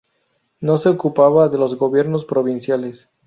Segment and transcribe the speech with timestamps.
[0.61, 3.11] No se ocupaba de los gobiernos provinciales.